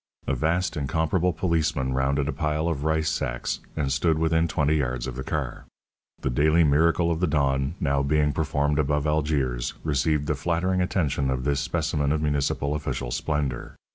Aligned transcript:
A 0.25 0.33
vast, 0.33 0.75
incomparable 0.75 1.31
policeman 1.31 1.93
rounded 1.93 2.27
a 2.27 2.31
pile 2.33 2.67
of 2.67 2.83
rice 2.83 3.07
sacks 3.07 3.59
and 3.75 3.91
stood 3.91 4.17
within 4.17 4.47
twenty 4.47 4.77
yards 4.77 5.05
of 5.05 5.15
the 5.15 5.23
car. 5.23 5.65
The 6.21 6.31
daily 6.31 6.63
miracle 6.63 7.11
of 7.11 7.19
the 7.19 7.27
dawn, 7.27 7.75
now 7.79 8.01
being 8.01 8.33
performed 8.33 8.79
above 8.79 9.05
Algiers, 9.05 9.75
received 9.83 10.25
the 10.25 10.33
flattering 10.33 10.81
attention 10.81 11.29
of 11.29 11.43
this 11.43 11.59
specimen 11.59 12.11
of 12.11 12.19
municipal 12.23 12.73
official 12.73 13.11
splendour. 13.11 13.75